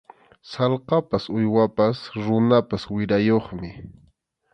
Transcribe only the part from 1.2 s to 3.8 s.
uywapas runapas wirayuqmi.